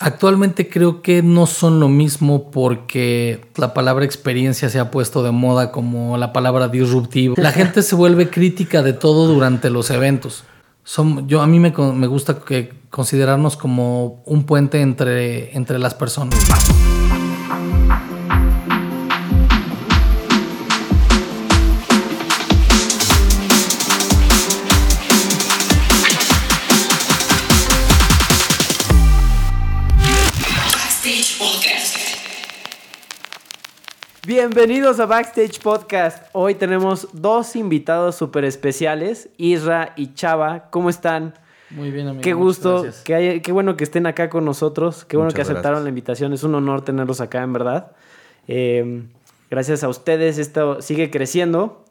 [0.00, 5.32] Actualmente creo que no son lo mismo porque la palabra experiencia se ha puesto de
[5.32, 7.34] moda como la palabra disruptivo.
[7.36, 10.44] La gente se vuelve crítica de todo durante los eventos.
[10.84, 15.94] Son, yo, a mí me, me gusta que considerarnos como un puente entre, entre las
[15.94, 16.38] personas.
[34.28, 36.22] Bienvenidos a Backstage Podcast.
[36.34, 40.68] Hoy tenemos dos invitados súper especiales, Isra y Chava.
[40.68, 41.32] ¿Cómo están?
[41.70, 42.20] Muy bien, amigo.
[42.20, 45.06] Qué gusto, qué, qué bueno que estén acá con nosotros.
[45.06, 46.34] Qué bueno que aceptaron la invitación.
[46.34, 47.92] Es un honor tenerlos acá, en verdad.
[48.48, 49.04] Eh,
[49.50, 51.82] gracias a ustedes, esto sigue creciendo.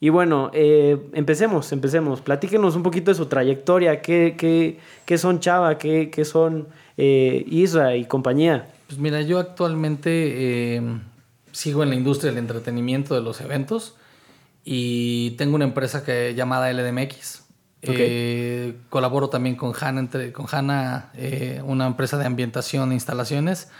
[0.00, 2.22] Y bueno, eh, empecemos, empecemos.
[2.22, 4.00] Platíquenos un poquito de su trayectoria.
[4.00, 5.76] ¿Qué, qué, qué son Chava?
[5.76, 8.66] ¿Qué, qué son eh, Isra y compañía?
[8.86, 10.80] Pues mira, yo actualmente
[11.52, 13.94] sigo en la industria del entretenimiento de los eventos
[14.64, 17.42] y tengo una empresa que llamada LDMX.
[17.84, 23.70] Eh, colaboro también con Hanna, entre, con Hanna eh, una empresa de ambientación e instalaciones,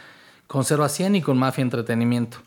[0.49, 2.39] con 0 a 100 y con Mafia Entretenimiento.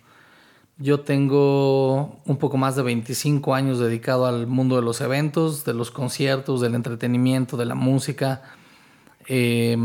[0.78, 5.74] Yo tengo un poco más de 25 años dedicado al mundo de los eventos, de
[5.74, 8.42] los conciertos, del entretenimiento, de la música.
[9.28, 9.78] Eh,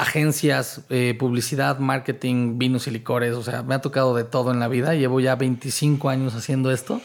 [0.00, 4.58] agencias, eh, publicidad, marketing, vinos y licores, o sea, me ha tocado de todo en
[4.58, 7.02] la vida, llevo ya 25 años haciendo esto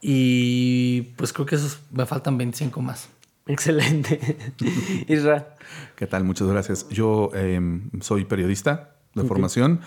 [0.00, 3.10] y pues creo que esos me faltan 25 más.
[3.46, 4.38] Excelente.
[5.08, 5.54] Isra.
[5.96, 6.24] ¿Qué tal?
[6.24, 6.88] Muchas gracias.
[6.88, 9.80] Yo em, soy periodista de formación.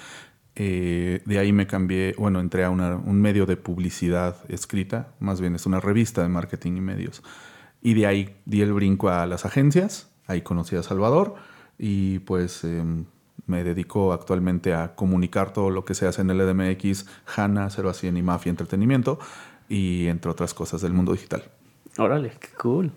[0.56, 5.56] Eh, de ahí me cambié, bueno, entré a un medio de publicidad escrita, más bien
[5.56, 7.24] es una revista de marketing y medios.
[7.82, 11.36] Y de ahí di el brinco a las agencias, ahí conocí a Salvador
[11.84, 13.06] y pues em,
[13.48, 17.90] me dedico actualmente a comunicar todo lo que se hace en el EDMX, HANA, 0
[17.90, 19.18] a 100 y Mafia Entretenimiento
[19.68, 21.44] y entre otras cosas del mundo digital.
[21.98, 22.92] Órale, qué cool.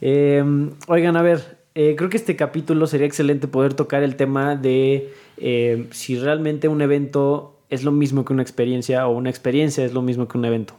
[0.00, 4.56] Em, oigan, a ver, eh, creo que este capítulo sería excelente poder tocar el tema
[4.56, 9.84] de em, si realmente un evento es lo mismo que una experiencia o una experiencia
[9.84, 10.74] es lo mismo que un evento.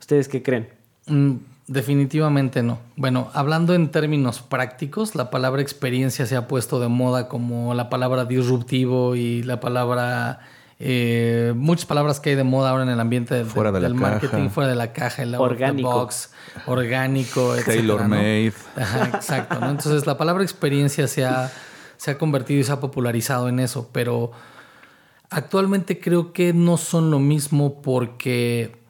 [0.00, 0.68] ¿Ustedes qué creen?
[1.06, 1.34] Mm,
[1.72, 2.78] Definitivamente no.
[2.96, 7.88] Bueno, hablando en términos prácticos, la palabra experiencia se ha puesto de moda como la
[7.88, 10.40] palabra disruptivo y la palabra...
[10.84, 14.48] Eh, muchas palabras que hay de moda ahora en el ambiente del, fuera del marketing,
[14.48, 16.32] fuera de la caja, el orgánico, box,
[16.66, 18.52] orgánico, tailor made.
[19.14, 19.60] exacto.
[19.60, 19.70] ¿no?
[19.70, 21.52] Entonces la palabra experiencia se ha,
[21.96, 24.32] se ha convertido y se ha popularizado en eso, pero
[25.30, 28.81] actualmente creo que no son lo mismo porque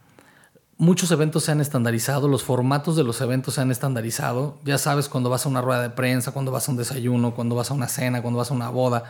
[0.83, 4.59] Muchos eventos se han estandarizado, los formatos de los eventos se han estandarizado.
[4.65, 7.55] Ya sabes cuando vas a una rueda de prensa, cuando vas a un desayuno, cuando
[7.55, 9.05] vas a una cena, cuando vas a una boda.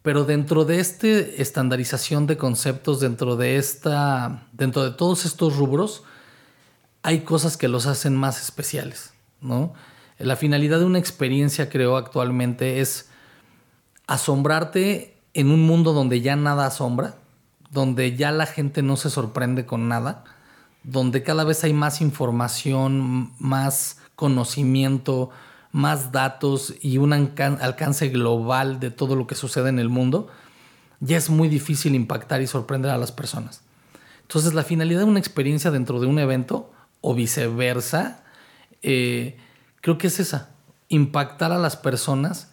[0.00, 6.02] Pero dentro de esta estandarización de conceptos, dentro de esta, dentro de todos estos rubros,
[7.02, 9.12] hay cosas que los hacen más especiales,
[9.42, 9.74] ¿no?
[10.16, 13.10] La finalidad de una experiencia, creo, actualmente es
[14.06, 17.16] asombrarte en un mundo donde ya nada asombra,
[17.70, 20.24] donde ya la gente no se sorprende con nada
[20.86, 25.30] donde cada vez hay más información, más conocimiento,
[25.72, 30.28] más datos y un alcance global de todo lo que sucede en el mundo,
[31.00, 33.62] ya es muy difícil impactar y sorprender a las personas.
[34.22, 38.22] Entonces la finalidad de una experiencia dentro de un evento o viceversa,
[38.82, 39.36] eh,
[39.80, 40.50] creo que es esa,
[40.88, 42.52] impactar a las personas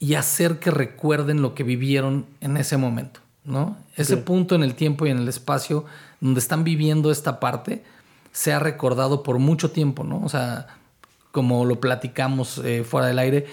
[0.00, 3.20] y hacer que recuerden lo que vivieron en ese momento.
[3.44, 3.76] ¿No?
[3.96, 5.84] Ese punto en el tiempo y en el espacio
[6.20, 7.82] donde están viviendo esta parte
[8.32, 10.22] se ha recordado por mucho tiempo, ¿no?
[10.22, 10.66] O sea,
[11.32, 13.46] como lo platicamos eh, fuera del aire,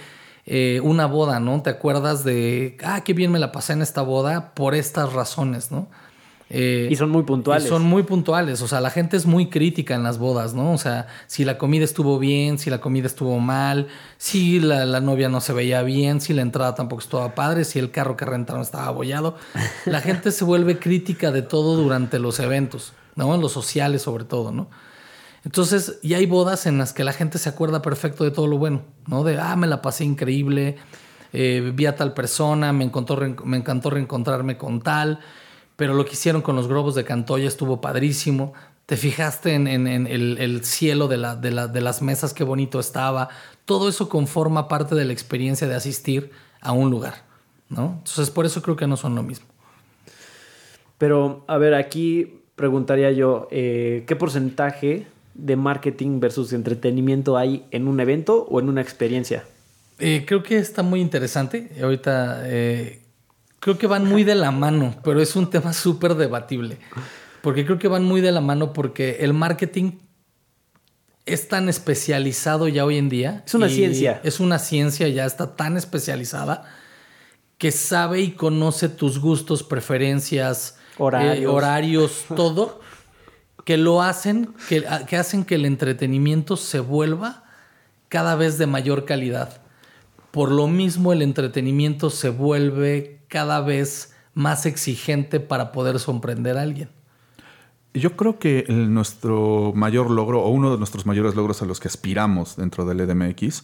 [0.46, 1.62] eh, una boda, ¿no?
[1.62, 5.72] Te acuerdas de, ah, qué bien me la pasé en esta boda por estas razones,
[5.72, 5.88] ¿no?
[6.50, 7.68] Eh, y son muy puntuales.
[7.68, 8.62] son muy puntuales.
[8.62, 10.72] O sea, la gente es muy crítica en las bodas, ¿no?
[10.72, 13.88] O sea, si la comida estuvo bien, si la comida estuvo mal,
[14.18, 17.92] si la, novia no se veía bien, si la entrada tampoco estaba padre, si el
[17.92, 19.36] carro que rentaron estaba abollado.
[19.86, 23.36] La gente se vuelve crítica de todo durante los eventos, ¿no?
[23.36, 24.70] En los sociales sobre todo, ¿no?
[25.44, 28.58] Entonces, y hay bodas en las que la gente se acuerda perfecto de todo lo
[28.58, 29.24] bueno, ¿no?
[29.24, 30.76] De, ah, me la pasé increíble,
[31.32, 32.92] eh, vi a tal persona, me,
[33.46, 35.20] me encantó reencontrarme con tal
[35.78, 38.54] pero lo que hicieron con los globos de Cantoya estuvo padrísimo.
[38.88, 43.30] Te fijaste en, el, cielo de, las mesas, qué bonito estaba.
[43.66, 46.32] Todo eso conforma parte de la experiencia de asistir
[46.62, 47.24] a un lugar,
[47.70, 47.96] ¿no?
[48.00, 49.46] Entonces, por eso creo que no son lo mismo.
[50.98, 57.88] Pero, a ver, aquí preguntaría yo, eh, ¿qué porcentaje de marketing versus entretenimiento hay en
[57.88, 59.44] un evento o en una experiencia?
[60.00, 61.70] Eh, creo que está muy interesante.
[61.84, 63.02] Ahorita eh,
[63.60, 66.78] creo que van muy de la mano, pero es un tema súper debatible.
[67.42, 69.94] Porque creo que van muy de la mano porque el marketing
[71.26, 73.44] es tan especializado ya hoy en día.
[73.46, 74.22] Es una ciencia.
[74.24, 76.66] Es una ciencia, ya está tan especializada
[77.58, 82.82] que sabe y conoce tus gustos, preferencias, horarios, horarios todo,
[83.66, 87.44] que lo hacen, que, que hacen que el entretenimiento se vuelva
[88.10, 89.62] cada vez de mayor calidad.
[90.32, 96.62] Por lo mismo el entretenimiento se vuelve cada vez más exigente para poder sorprender a
[96.62, 96.90] alguien.
[97.94, 101.88] Yo creo que nuestro mayor logro, o uno de nuestros mayores logros a los que
[101.88, 103.64] aspiramos dentro del EDMX,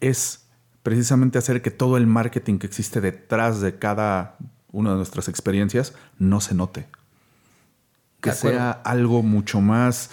[0.00, 0.46] es
[0.82, 4.36] precisamente hacer que todo el marketing que existe detrás de cada
[4.72, 6.86] una de nuestras experiencias no se note.
[8.20, 10.10] Que sea algo mucho más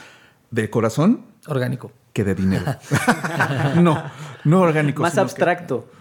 [0.51, 1.21] de corazón.
[1.47, 2.63] Orgánico que de dinero.
[3.81, 4.01] no,
[4.45, 5.01] no orgánico.
[5.01, 5.91] Más abstracto.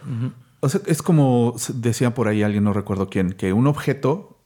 [0.65, 4.39] O sea, es como decía por ahí alguien, no recuerdo quién, que un objeto,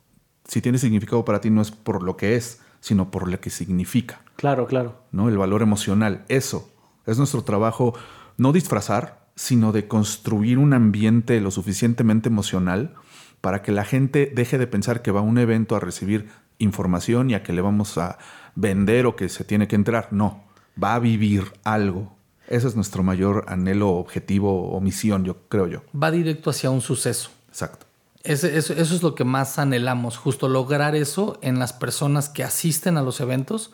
[0.46, 3.50] si tiene significado para ti, no es por lo que es, sino por lo que
[3.50, 4.22] significa.
[4.36, 5.02] Claro, claro.
[5.12, 5.28] ¿No?
[5.28, 6.24] El valor emocional.
[6.28, 6.70] Eso
[7.04, 7.94] es nuestro trabajo,
[8.38, 12.94] no disfrazar, sino de construir un ambiente lo suficientemente emocional
[13.42, 17.28] para que la gente deje de pensar que va a un evento a recibir información
[17.28, 18.16] y a que le vamos a
[18.54, 20.08] vender o que se tiene que entrar.
[20.12, 20.44] No,
[20.82, 22.15] va a vivir algo.
[22.48, 25.82] Ese es nuestro mayor anhelo, objetivo o misión, yo creo yo.
[26.00, 27.30] Va directo hacia un suceso.
[27.48, 27.86] Exacto.
[28.22, 33.02] eso, es lo que más anhelamos, justo lograr eso en las personas que asisten a
[33.02, 33.72] los eventos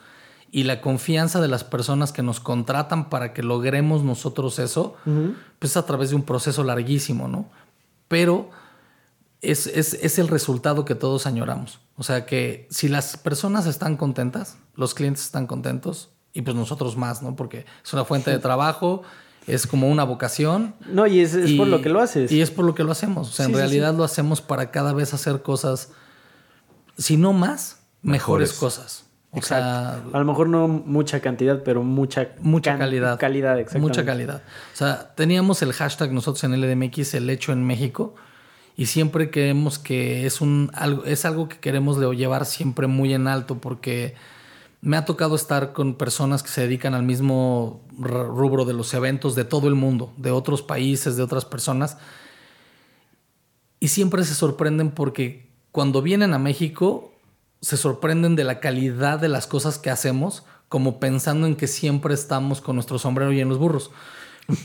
[0.51, 4.95] y la confianza de las personas que nos contratan para que logremos nosotros eso,
[5.59, 7.51] pues a través de un proceso larguísimo, ¿no?
[8.07, 8.51] Pero
[9.43, 11.81] es, es, el resultado que todos añoramos.
[11.97, 16.97] O sea que si las personas están contentas, los clientes están contentos, y pues nosotros
[16.97, 17.37] más, ¿no?
[17.37, 19.03] Porque es una fuente de trabajo,
[19.47, 20.75] es como una vocación.
[20.87, 22.31] No, y es, por lo que lo haces.
[22.31, 23.29] Y es por lo que lo hacemos.
[23.29, 25.91] O sea, en realidad lo hacemos para cada vez hacer cosas,
[26.97, 29.07] si no más, mejores, cosas.
[29.35, 33.19] O sea, a lo mejor no mucha cantidad, pero mucha, mucha calidad.
[33.19, 33.59] Calidad.
[33.79, 34.43] Mucha calidad.
[34.75, 38.15] O sea, teníamos el hashtag nosotros en LDMX, el hecho en México,
[38.77, 43.27] y siempre creemos que es, un, algo, es algo que queremos llevar siempre muy en
[43.27, 44.15] alto porque
[44.83, 49.37] me ha tocado estar con personas que se dedican al mismo rubro de los eventos
[49.37, 51.99] de todo el mundo, de otros países, de otras personas.
[53.79, 57.15] Y siempre se sorprenden porque cuando vienen a México
[57.61, 62.13] se sorprenden de la calidad de las cosas que hacemos, como pensando en que siempre
[62.13, 63.93] estamos con nuestro sombrero y en los burros.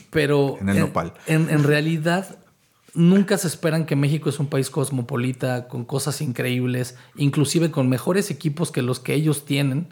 [0.10, 1.14] Pero en el nopal.
[1.28, 2.40] en realidad
[2.96, 8.32] nunca se esperan que México es un país cosmopolita, con cosas increíbles, inclusive con mejores
[8.32, 9.90] equipos que los que ellos tienen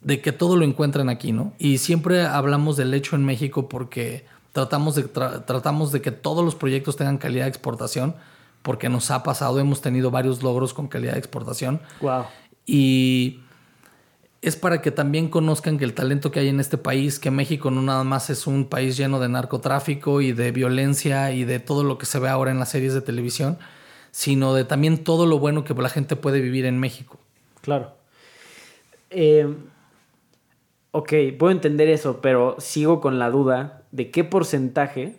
[0.00, 1.52] de que todo lo encuentran aquí, ¿no?
[1.58, 6.54] Y siempre hablamos del hecho en México porque tratamos de, tratamos de que todos los
[6.54, 8.14] proyectos tengan calidad de exportación,
[8.62, 11.80] porque nos ha pasado, hemos tenido varios logros con calidad de exportación.
[12.00, 12.24] Wow.
[12.66, 13.40] Y
[14.40, 17.70] es para que también conozcan que el talento que hay en este país, que México
[17.70, 21.82] no nada más es un país lleno de narcotráfico y de violencia y de todo
[21.82, 23.58] lo que se ve ahora en las series de televisión,
[24.10, 27.18] sino de también todo lo bueno que la gente puede vivir en México.
[27.62, 27.92] Claro.
[29.10, 29.52] Eh,
[30.90, 35.16] ok, puedo entender eso, pero sigo con la duda de qué porcentaje.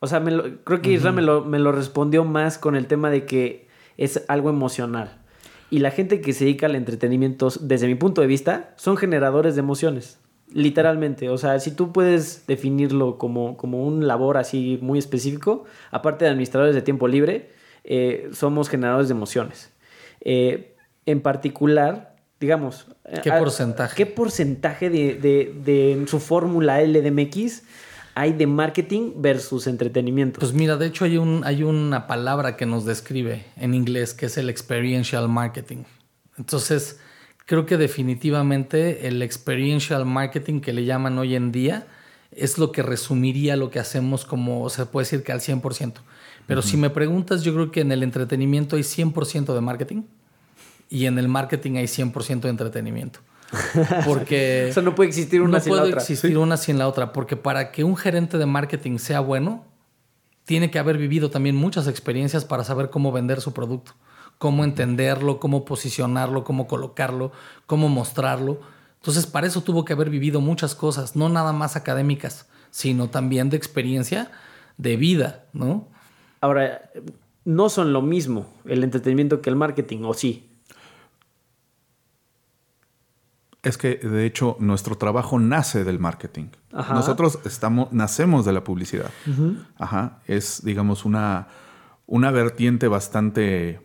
[0.00, 0.22] O sea,
[0.64, 4.24] creo que Isra me, lo, me lo respondió más con el tema de que es
[4.28, 5.22] algo emocional.
[5.70, 9.56] Y la gente que se dedica al entretenimiento, desde mi punto de vista, son generadores
[9.56, 10.20] de emociones.
[10.52, 11.28] Literalmente.
[11.28, 16.30] O sea, si tú puedes definirlo como, como un labor así muy específico, aparte de
[16.30, 17.50] administradores de tiempo libre,
[17.84, 19.72] eh, somos generadores de emociones.
[20.20, 22.86] Eh, en particular, digamos...
[23.22, 23.96] ¿Qué porcentaje?
[23.96, 27.62] ¿Qué porcentaje de, de, de su fórmula LDMX
[28.14, 30.40] hay de marketing versus entretenimiento?
[30.40, 34.26] Pues mira, de hecho hay, un, hay una palabra que nos describe en inglés que
[34.26, 35.84] es el experiential marketing.
[36.38, 36.98] Entonces,
[37.44, 41.86] creo que definitivamente el experiential marketing que le llaman hoy en día
[42.32, 45.94] es lo que resumiría lo que hacemos como, se puede decir que al 100%.
[46.46, 50.02] Pero si me preguntas, yo creo que en el entretenimiento hay 100% de marketing
[50.88, 53.20] y en el marketing hay 100% de entretenimiento.
[54.04, 54.72] Porque...
[54.76, 55.90] o no puede existir una sin la otra.
[55.90, 59.20] No puede existir una sin la otra, porque para que un gerente de marketing sea
[59.20, 59.64] bueno,
[60.44, 63.92] tiene que haber vivido también muchas experiencias para saber cómo vender su producto,
[64.38, 67.32] cómo entenderlo, cómo posicionarlo, cómo colocarlo,
[67.66, 68.60] cómo mostrarlo.
[68.96, 73.50] Entonces, para eso tuvo que haber vivido muchas cosas, no nada más académicas, sino también
[73.50, 74.30] de experiencia
[74.76, 75.88] de vida, ¿no?
[76.40, 76.90] Ahora,
[77.44, 80.45] no son lo mismo el entretenimiento que el marketing, ¿o sí?
[83.66, 86.50] Es que, de hecho, nuestro trabajo nace del marketing.
[86.70, 89.10] Nosotros estamos, nacemos de la publicidad.
[89.76, 90.20] Ajá.
[90.26, 91.48] Es, digamos, una,
[92.06, 93.80] una vertiente bastante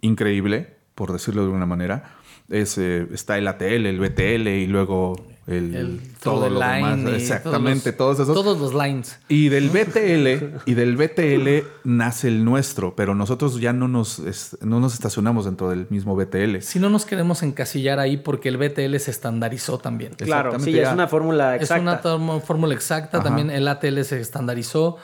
[0.00, 2.14] increíble, por decirlo de alguna manera.
[2.48, 5.16] Es, eh, está el ATL, el BTL y luego
[5.46, 6.98] el, todo lo demás.
[7.14, 8.34] Exactamente, todos, esos.
[8.34, 9.18] Todos los lines.
[9.28, 14.22] Y del BTL, y del BTL nace el nuestro, pero nosotros ya no nos,
[14.62, 16.60] no nos estacionamos dentro del mismo BTL.
[16.60, 20.14] Si no nos queremos encasillar ahí porque el BTL se estandarizó también.
[20.14, 22.08] Claro, sí, es una fórmula exacta.
[22.08, 24.98] Es una fórmula exacta, también el ATL se estandarizó.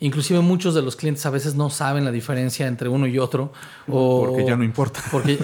[0.00, 3.52] Inclusive muchos de los clientes a veces no saben la diferencia entre uno y otro.
[3.88, 5.00] O porque ya no importa.
[5.10, 5.38] Porque,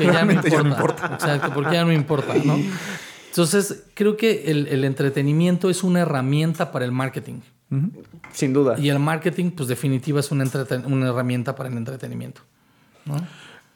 [0.00, 1.14] ya, no importa.
[1.14, 2.58] Exacto, porque ya no importa, ¿no?
[3.28, 7.40] Entonces, creo que el, entretenimiento es una herramienta para el marketing.
[8.32, 8.76] Sin duda.
[8.78, 10.44] Y el marketing, pues definitiva, es una,
[10.86, 12.42] una herramienta para el entretenimiento.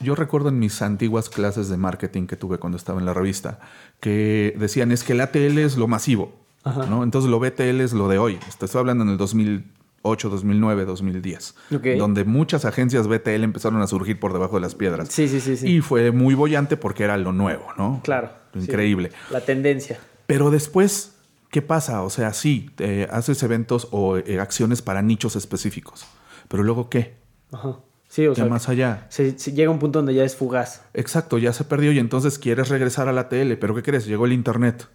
[0.01, 3.61] Yo recuerdo en mis antiguas clases de marketing que tuve cuando estaba en la revista,
[4.01, 6.44] que decían es que el ATL es lo masivo.
[6.65, 7.03] ¿No?
[7.03, 8.39] Entonces lo BTL es lo de hoy.
[8.49, 11.55] Estoy hablando en el 2008, 2009, 2010.
[11.99, 15.09] Donde muchas agencias BTL empezaron a surgir por debajo de las piedras.
[15.09, 15.57] Sí, sí, sí.
[15.57, 15.77] sí.
[15.77, 18.01] Y fue muy bollante porque era lo nuevo, ¿no?
[18.05, 18.31] Claro.
[18.55, 19.13] increíble.
[19.31, 19.99] La tendencia.
[20.27, 21.17] Pero después,
[21.51, 22.03] ¿qué pasa?
[22.03, 22.71] O sea, sí,
[23.11, 26.07] haces eventos o eh, acciones para nichos específicos.
[26.49, 27.17] Pero luego, ¿qué?
[27.53, 27.79] Ajá.
[28.15, 29.07] Sí, o ya más allá.
[29.09, 30.83] Se, llega un punto donde ya es fugaz.
[30.95, 33.57] Exacto, ya se perdió y entonces quieres regresar a la tele.
[33.57, 34.07] Pero ¿qué crees?
[34.07, 34.87] Llegó el Internet.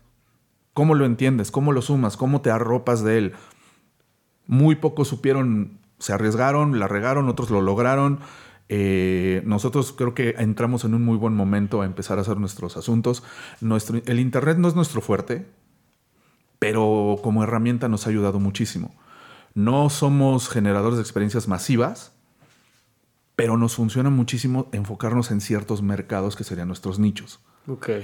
[0.79, 1.51] ¿Cómo lo entiendes?
[1.51, 2.15] ¿Cómo lo sumas?
[2.15, 3.33] ¿Cómo te arropas de él?
[4.47, 8.21] Muy pocos supieron, se arriesgaron, la regaron, otros lo lograron.
[8.69, 12.77] Eh, nosotros creo que entramos en un muy buen momento a empezar a hacer nuestros
[12.77, 13.23] asuntos.
[13.59, 15.47] Nuestro, el Internet no es nuestro fuerte,
[16.59, 18.95] pero como herramienta nos ha ayudado muchísimo.
[19.53, 22.13] No somos generadores de experiencias masivas,
[23.35, 27.41] pero nos funciona muchísimo enfocarnos en ciertos mercados que serían nuestros nichos.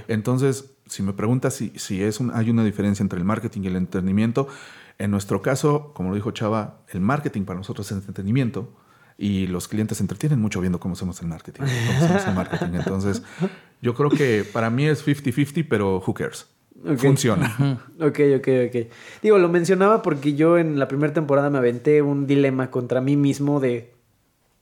[0.09, 3.75] Entonces, si me preguntas si, si es hay una diferencia entre el marketing y el
[3.75, 4.47] entretenimiento,
[4.97, 8.71] en nuestro caso, como lo dijo Chava, el marketing para nosotros es entretenimiento
[9.17, 11.63] y los clientes se entretienen mucho viendo cómo hacemos el marketing.
[12.73, 13.23] Entonces,
[13.81, 16.47] yo creo que para mí es 50-50, pero who cares.
[16.97, 17.79] Funciona.
[17.99, 18.87] Ok, ok, ok.
[19.23, 23.15] Digo, lo mencionaba porque yo en la primera temporada me aventé un dilema contra mí
[23.15, 23.93] mismo de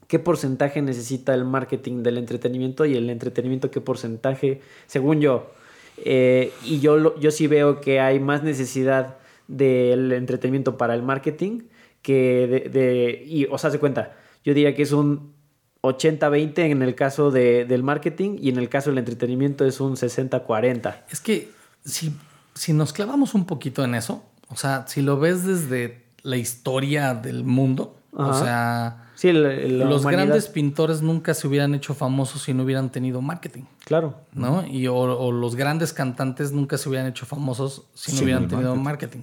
[0.08, 5.52] qué porcentaje necesita el marketing del entretenimiento y el entretenimiento qué porcentaje, según yo.
[5.98, 11.64] Eh, y yo, yo sí veo que hay más necesidad del entretenimiento para el marketing
[12.02, 15.34] que de, y, o sea, se cuenta, yo diría que es un
[15.82, 21.04] 80-20 en el caso del marketing y en el caso del entretenimiento es un 60-40.
[21.10, 21.52] Es que
[21.86, 22.16] si,
[22.54, 27.14] si nos clavamos un poquito en eso, o sea, si lo ves desde la historia
[27.14, 32.92] del mundo, o sea, los grandes pintores nunca se hubieran hecho famosos si no hubieran
[32.92, 33.64] tenido marketing.
[33.86, 34.16] Claro.
[34.34, 34.66] ¿No?
[34.66, 39.22] Y o, los grandes cantantes nunca se hubieran hecho famosos si no hubieran tenido marketing.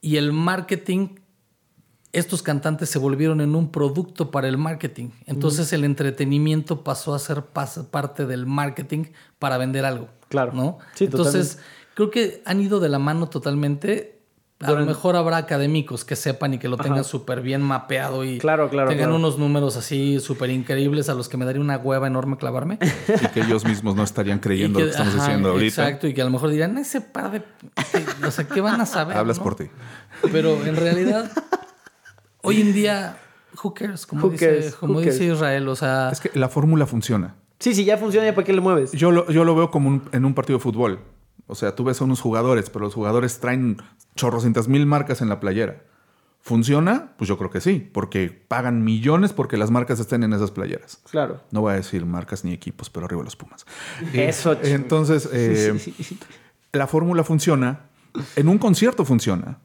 [0.00, 1.16] Y el marketing,
[2.12, 5.10] estos cantantes se volvieron en un producto para el marketing.
[5.26, 9.06] Entonces el entretenimiento pasó a ser parte del marketing
[9.38, 10.08] para vender algo.
[10.28, 10.52] Claro.
[10.52, 10.78] ¿No?
[10.98, 11.58] Entonces,
[11.94, 14.19] creo que han ido de la mano totalmente
[14.60, 18.38] a lo mejor habrá académicos que sepan y que lo tengan súper bien mapeado y
[18.38, 22.06] claro, claro, tengan unos números así súper increíbles a los que me daría una hueva
[22.06, 22.78] enorme clavarme.
[23.08, 25.82] Y que ellos mismos no estarían creyendo lo que estamos diciendo ahorita.
[25.82, 27.42] Exacto, y que a lo mejor dirán, ese par de...
[28.26, 29.16] O sea, ¿qué van a saber?
[29.16, 29.64] Hablas por ti.
[30.30, 31.30] Pero en realidad,
[32.42, 33.16] hoy en día,
[33.62, 34.06] who cares?
[34.06, 36.10] Como, dice, como dice Israel, o sea...
[36.10, 37.34] Es que la fórmula funciona.
[37.58, 38.92] Sí, sí, ya funciona, ¿ya para qué le mueves?
[38.92, 41.00] Yo lo, yo lo veo como en un partido de fútbol.
[41.50, 43.78] O sea, tú ves a unos jugadores, pero los jugadores traen
[44.14, 45.82] chorrocientas mil marcas en la playera.
[46.42, 47.12] ¿Funciona?
[47.18, 50.98] Pues yo creo que sí, porque pagan millones porque las marcas estén en esas playeras.
[51.10, 51.42] Claro.
[51.50, 53.66] No voy a decir marcas ni equipos, pero arriba los Pumas.
[54.14, 54.54] Eso.
[54.54, 55.78] Eh, entonces, eh,
[56.72, 57.80] la fórmula funciona.
[58.36, 59.58] En un concierto funciona.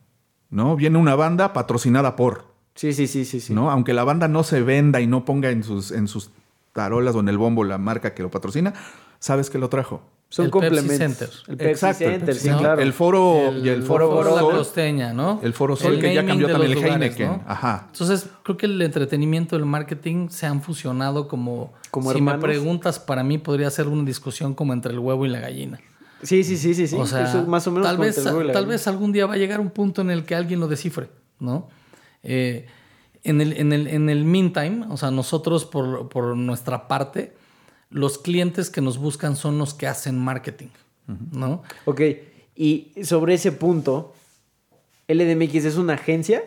[0.50, 0.76] ¿No?
[0.76, 2.54] Viene una banda patrocinada por.
[2.76, 3.54] Sí, sí, sí, sí, sí.
[3.54, 3.72] ¿No?
[3.72, 6.32] Aunque la banda no se venda y no ponga en sus, en sus
[6.74, 8.74] tarolas o en el bombo la marca que lo patrocina,
[9.20, 10.04] sabes que lo trajo.
[10.30, 10.98] Son complementos.
[10.98, 11.30] Center.
[11.48, 12.82] El Pepsi Exacto, Center, sí, claro.
[12.82, 15.40] El foro y el foro, foro, Sol, la costeña, ¿no?
[15.44, 17.44] El foro Sol que ya cambió también el Heineken.
[17.46, 17.88] Ajá.
[17.92, 22.38] Entonces, creo que el entretenimiento y el marketing se han fusionado como, como si me
[22.38, 25.80] preguntas, para mí podría ser una discusión como entre el huevo y la gallina.
[26.24, 26.96] Sí, sí, sí, sí, sí.
[26.96, 29.70] O sea, más o menos tal vez, tal vez algún día va a llegar un
[29.70, 31.70] punto en el que alguien lo descifre, ¿no?
[32.24, 32.66] Eh,
[33.24, 37.35] en, el, en, el, en el meantime, o sea, nosotros por, por nuestra parte,
[37.96, 40.68] los clientes que nos buscan son los que hacen marketing,
[41.32, 41.64] ¿no?
[41.86, 42.02] Ok,
[42.54, 44.14] y sobre ese punto,
[45.08, 46.44] ¿LDMX es una agencia?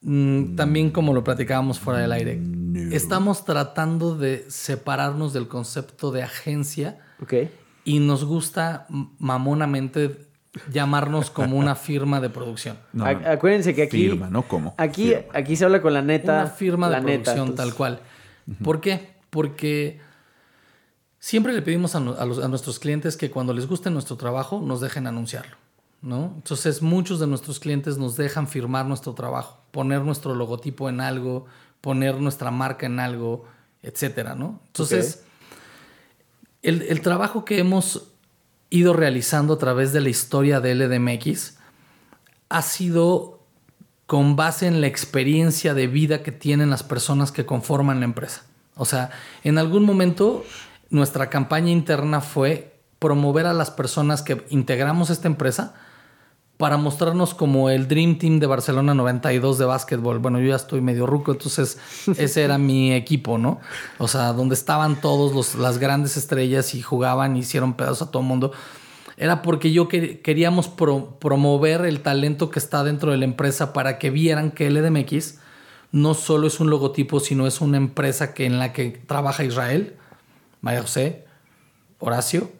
[0.00, 2.40] Mm, también como lo platicábamos fuera del aire.
[2.90, 6.98] Estamos tratando de separarnos del concepto de agencia
[7.84, 8.88] y nos gusta
[9.20, 10.26] mamonamente
[10.72, 12.76] llamarnos como una firma de producción.
[13.00, 14.08] Acuérdense que aquí.
[14.08, 14.74] Firma, no como.
[14.78, 16.40] Aquí, aquí se habla con la neta.
[16.40, 18.00] Una firma de producción, tal cual.
[18.64, 19.14] ¿Por qué?
[19.30, 20.04] Porque
[21.18, 25.56] siempre le pedimos a, nuestros clientes que cuando les guste nuestro trabajo nos dejen anunciarlo.
[26.02, 26.32] ¿no?
[26.36, 31.46] Entonces, muchos de nuestros clientes nos dejan firmar nuestro trabajo, poner nuestro logotipo en algo,
[31.80, 33.44] poner nuestra marca en algo,
[33.82, 34.60] etcétera, ¿no?
[34.66, 35.24] Entonces,
[36.62, 38.12] el, el trabajo que hemos
[38.70, 41.58] ido realizando a través de la historia de LDMX
[42.48, 43.36] ha sido
[44.06, 48.44] con base en la experiencia de vida que tienen las personas que conforman la empresa.
[48.76, 49.10] O sea,
[49.42, 50.44] en algún momento
[50.90, 55.74] nuestra campaña interna fue promover a las personas que integramos esta empresa
[56.56, 60.20] para mostrarnos como el Dream Team de Barcelona 92 de básquetbol.
[60.20, 61.78] Bueno, yo ya estoy medio ruco, entonces
[62.16, 63.60] ese era mi equipo, ¿no?
[63.98, 68.22] O sea, donde estaban todos las grandes estrellas y jugaban y hicieron pedazos a todo
[68.22, 68.52] el mundo.
[69.18, 74.10] Era porque yo queríamos promover el talento que está dentro de la empresa para que
[74.10, 75.38] vieran que el EDMX
[75.90, 79.96] no solo es un logotipo, sino es una empresa que, en la que trabaja Israel,
[80.60, 81.24] María José,
[81.98, 82.52] Horacio,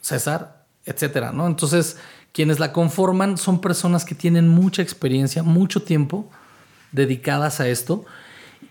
[0.00, 1.46] César, etcétera, ¿no?
[1.46, 1.96] Entonces,
[2.32, 6.30] quienes la conforman son personas que tienen mucha experiencia, mucho tiempo
[6.92, 8.04] dedicadas a esto.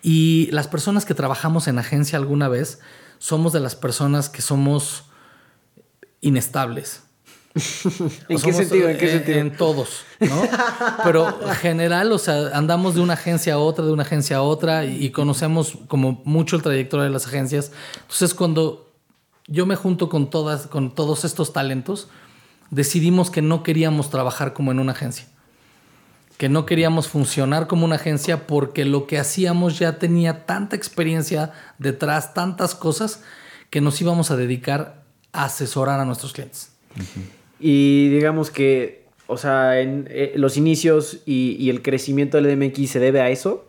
[0.01, 2.79] Y las personas que trabajamos en agencia alguna vez
[3.17, 5.05] somos de las personas que somos
[6.21, 7.03] inestables.
[8.29, 8.89] ¿En qué sentido?
[8.89, 9.39] ¿En qué sentido?
[9.39, 10.41] En, todos, ¿no?
[11.03, 14.41] Pero en general, o sea, andamos de una agencia a otra, de una agencia a
[14.43, 17.71] otra y, conocemos como mucho el trayectorio de las agencias.
[18.01, 18.91] Entonces, cuando
[19.47, 22.07] yo me junto con todas, con todos estos talentos,
[22.69, 25.25] decidimos que no queríamos trabajar como en una agencia,
[26.37, 31.51] que no queríamos funcionar como una agencia porque lo que hacíamos ya tenía tanta experiencia
[31.79, 33.23] detrás, tantas cosas,
[33.71, 36.71] que nos íbamos a dedicar a asesorar a nuestros clientes.
[37.59, 42.99] Y digamos que, o sea, en eh, los inicios y, el crecimiento del DMX se
[42.99, 43.65] debe a eso.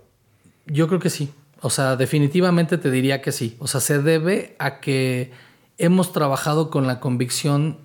[0.67, 1.31] Yo creo que sí.
[1.61, 3.57] O sea, definitivamente te diría que sí.
[3.59, 5.33] O sea, se debe a que
[5.79, 7.79] hemos trabajado con la convicción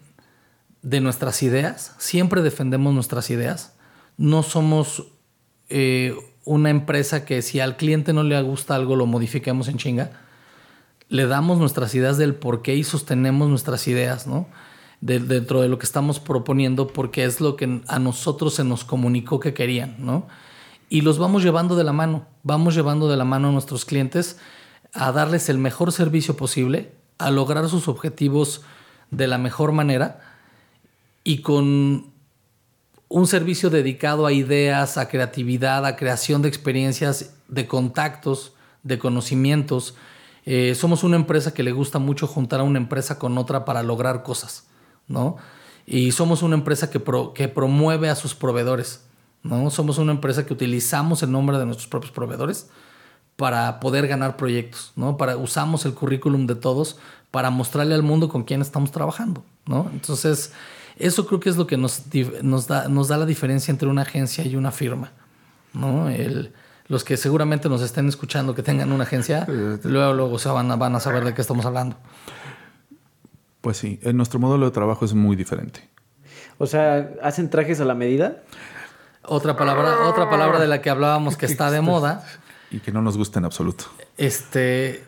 [0.82, 3.74] de nuestras ideas, siempre defendemos nuestras ideas.
[4.18, 5.08] No somos
[5.68, 6.16] eh,
[6.46, 10.12] una empresa que si al cliente no le gusta algo lo modifiquemos en chinga.
[11.10, 14.48] Le damos nuestras ideas del por qué y sostenemos nuestras ideas, ¿no?
[15.02, 19.40] Dentro de lo que estamos proponiendo porque es lo que a nosotros se nos comunicó
[19.40, 20.28] que querían, ¿no?
[20.90, 24.38] Y los vamos llevando de la mano, vamos llevando de la mano a nuestros clientes
[24.94, 28.62] a darles el mejor servicio posible, a lograr sus objetivos
[29.12, 30.22] de la mejor manera
[31.24, 32.12] y con
[33.08, 38.54] un servicio dedicado a ideas, a creatividad, a creación de experiencias, de contactos,
[38.84, 39.96] de conocimientos.
[40.46, 43.84] Eh, somos una empresa que le gusta mucho juntar a una empresa con otra para
[43.84, 44.68] lograr cosas,
[45.08, 45.38] ¿no?
[45.86, 47.02] Y somos una empresa que,
[47.34, 49.02] que promueve a sus proveedores,
[49.44, 49.70] ¿no?
[49.70, 52.70] Somos una empresa que utilizamos el nombre de nuestros propios proveedores
[53.36, 55.18] para poder ganar proyectos, ¿no?
[55.18, 56.98] Para, usamos el currículum de todos
[57.32, 59.90] para mostrarle al mundo con quién estamos trabajando, ¿no?
[59.92, 60.54] Entonces,
[60.98, 62.04] eso creo que es lo que nos,
[62.42, 65.12] nos, da, nos da la diferencia entre una agencia y una firma.
[65.74, 66.10] ¿no?
[66.10, 66.54] El,
[66.88, 70.76] los que seguramente nos estén escuchando que tengan una agencia, luego, luego se van, a,
[70.76, 71.98] van a saber de qué estamos hablando.
[73.66, 75.90] Pues sí, en nuestro modelo de trabajo es muy diferente.
[76.60, 78.44] O sea, ¿hacen trajes a la medida?
[79.24, 82.24] Otra palabra, otra palabra de la que hablábamos que está de moda.
[82.70, 83.86] Y que no nos gusta en absoluto.
[84.18, 85.08] Este,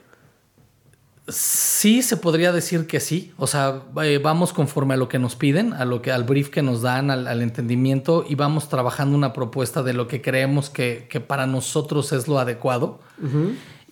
[1.28, 3.32] Sí, se podría decir que sí.
[3.38, 6.50] O sea, eh, vamos conforme a lo que nos piden, a lo que, al brief
[6.50, 11.24] que nos dan, al, entendimiento, y vamos trabajando una propuesta de lo que creemos que,
[11.28, 13.02] para nosotros es lo adecuado.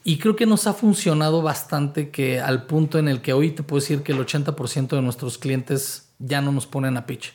[0.08, 3.64] Y creo que nos ha funcionado bastante que al punto en el que hoy te
[3.64, 7.34] puedo decir que el 80% de nuestros clientes ya no nos ponen a pitch.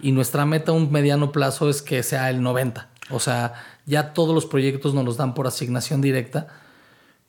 [0.00, 2.86] Y nuestra meta a un mediano plazo es que sea el 90%.
[3.10, 6.46] O sea, ya todos los proyectos nos los dan por asignación directa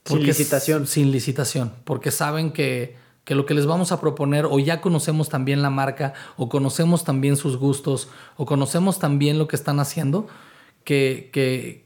[0.05, 0.85] sin licitación.
[0.85, 2.95] Sin licitación, porque saben que,
[3.27, 7.37] lo que les vamos a proponer o ya conocemos también la marca o conocemos también
[7.37, 10.27] sus gustos o conocemos también lo que están haciendo,
[10.83, 11.84] que, que,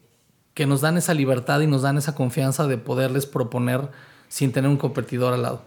[0.53, 3.89] que nos dan esa libertad y nos dan esa confianza de poderles proponer
[4.27, 5.61] sin tener un competidor al lado.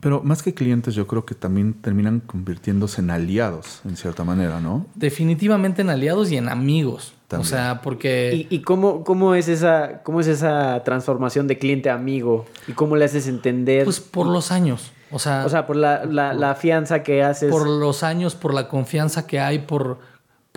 [0.00, 4.60] Pero más que clientes, yo creo que también terminan convirtiéndose en aliados, en cierta manera,
[4.60, 4.86] ¿no?
[4.94, 7.14] Definitivamente en aliados y en amigos.
[7.36, 8.46] O sea, porque...
[8.48, 12.46] ¿Y, cómo, cómo, es esa, cómo es esa transformación de cliente a amigo?
[12.68, 13.84] ¿Y cómo le haces entender?
[13.84, 14.92] Pues por los años.
[15.10, 17.50] O sea, o sea por la, la, fianza que haces.
[17.50, 19.98] Por los años, por la confianza que hay, por,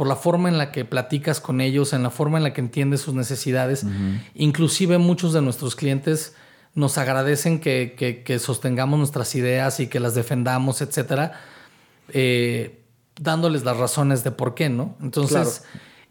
[0.02, 2.62] por la forma en la que platicas con ellos, en la forma en la que
[2.62, 3.86] entiendes sus necesidades.
[4.34, 6.34] Inclusive muchos de nuestros clientes
[6.74, 11.40] nos agradecen que, que, sostengamos nuestras ideas y que las defendamos, etcétera,
[12.10, 12.82] eh,
[13.20, 14.96] dándoles las razones de por qué, ¿no?
[15.04, 15.66] Entonces,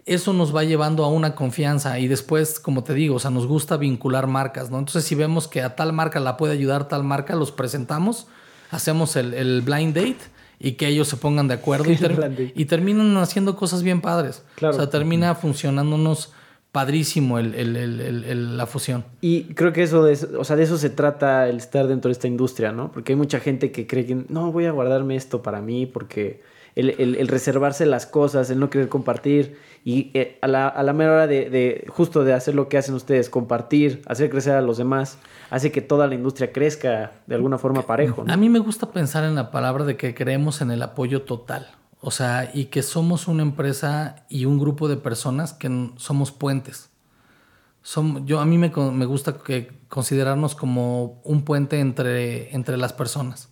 [0.07, 3.49] eso nos va llevando a una confianza y después, como te digo, o sea, nos
[3.49, 4.79] gusta vincular marcas, ¿no?
[4.79, 8.29] Entonces, si vemos que a tal marca la puede ayudar tal marca, los presentamos,
[8.71, 13.17] hacemos el, el blind date y que ellos se pongan de acuerdo y, y, terminan
[13.17, 14.45] haciendo cosas bien padres.
[14.57, 14.77] Claro.
[14.77, 16.33] O sea, termina funcionándonos
[16.71, 19.05] padrísimo el, la fusión.
[19.21, 22.13] Y creo que eso, de, o sea, de eso se trata el estar dentro de
[22.13, 22.93] esta industria, ¿no?
[22.93, 26.43] Porque hay mucha gente que cree que no voy a guardarme esto para mí porque
[26.77, 31.13] el, reservarse las cosas, el no querer compartir y eh, a, la, a la mera
[31.13, 34.77] hora de, de, justo de hacer lo que hacen ustedes, compartir, hacer crecer a los
[34.77, 35.19] demás,
[35.51, 38.25] hace que toda la industria crezca de alguna forma parejo.
[38.29, 41.69] A mí me gusta pensar en la palabra de que creemos en el apoyo total.
[42.01, 46.91] O sea, y que somos una empresa y un grupo de personas que somos puentes.
[48.25, 53.51] yo, a mí me, gusta que considerarnos como un puente entre, entre las personas.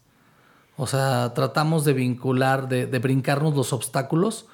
[0.79, 4.47] O sea, tratamos de vincular, de, brincarnos los obstáculos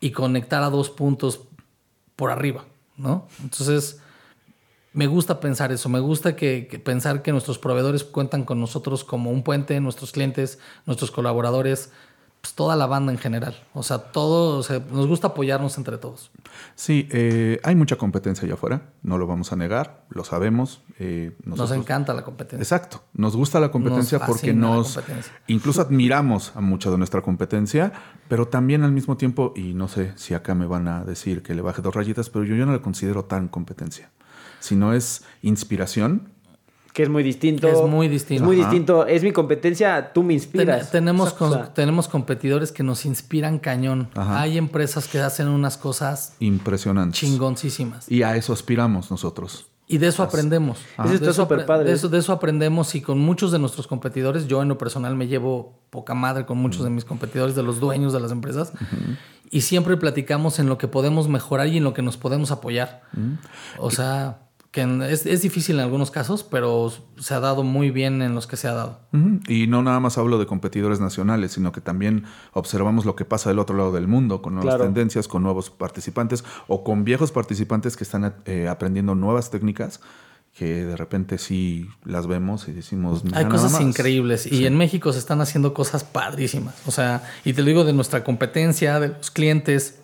[0.00, 1.42] y conectar a dos puntos
[2.16, 2.64] por arriba,
[2.96, 3.28] ¿no?
[3.42, 4.00] Entonces,
[4.92, 9.30] me gusta pensar eso, me gusta que, pensar que nuestros proveedores cuentan con nosotros como
[9.30, 11.92] un puente, nuestros clientes, nuestros colaboradores,
[12.40, 13.54] pues, toda la banda en general.
[13.74, 16.30] O sea, todo, nos gusta apoyarnos entre todos.
[16.74, 20.82] Sí, eh, hay mucha competencia allá afuera, no lo vamos a negar, lo sabemos.
[20.98, 22.62] Eh, nos encanta la competencia.
[22.62, 24.98] Exacto, nos gusta la competencia porque nos
[25.46, 27.92] incluso admiramos a mucha de nuestra competencia,
[28.28, 31.54] pero también al mismo tiempo, y no sé si acá me van a decir que
[31.54, 34.10] le baje dos rayitas, pero yo, yo no la considero tan competencia,
[34.60, 36.32] sino es inspiración
[36.92, 37.68] que es muy distinto.
[37.68, 38.42] Es muy distinto.
[38.42, 39.06] Es muy distinto.
[39.06, 40.90] Es mi competencia, tú me inspiras.
[40.90, 41.34] tenemos,
[41.74, 44.08] tenemos competidores que nos inspiran cañón.
[44.14, 47.20] Hay empresas que hacen unas cosas impresionantes.
[47.20, 48.10] Chingoncísimas.
[48.10, 49.66] Y a eso aspiramos nosotros.
[49.86, 50.78] Y de eso aprendemos.
[51.04, 51.88] Eso está súper padre.
[51.88, 55.16] De eso, de eso aprendemos y con muchos de nuestros competidores, yo en lo personal
[55.16, 58.72] me llevo poca madre con muchos de mis competidores, de los dueños de las empresas.
[59.50, 63.02] Y siempre platicamos en lo que podemos mejorar y en lo que nos podemos apoyar.
[63.78, 68.22] O sea que es, es, difícil en algunos casos, pero se ha dado muy bien
[68.22, 69.00] en los que se ha dado.
[69.48, 73.50] Y no nada más hablo de competidores nacionales, sino que también observamos lo que pasa
[73.50, 77.96] del otro lado del mundo, con nuevas tendencias, con nuevos participantes o con viejos participantes
[77.96, 80.00] que están eh, aprendiendo nuevas técnicas
[80.56, 83.22] que de repente sí las vemos y decimos...
[83.32, 86.74] Hay cosas increíbles y en México se están haciendo cosas padrísimas.
[86.86, 89.99] O sea, y te lo digo de nuestra competencia, de los clientes,